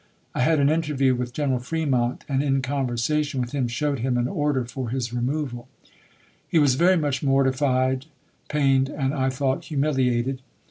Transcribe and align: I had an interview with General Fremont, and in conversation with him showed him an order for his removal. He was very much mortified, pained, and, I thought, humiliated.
I 0.33 0.39
had 0.39 0.59
an 0.59 0.71
interview 0.71 1.13
with 1.13 1.31
General 1.31 1.59
Fremont, 1.59 2.25
and 2.27 2.41
in 2.41 2.63
conversation 2.63 3.39
with 3.39 3.51
him 3.51 3.67
showed 3.67 3.99
him 3.99 4.17
an 4.17 4.27
order 4.27 4.65
for 4.65 4.89
his 4.89 5.13
removal. 5.13 5.67
He 6.47 6.57
was 6.57 6.73
very 6.73 6.97
much 6.97 7.21
mortified, 7.21 8.07
pained, 8.49 8.89
and, 8.89 9.13
I 9.13 9.29
thought, 9.29 9.65
humiliated. 9.65 10.41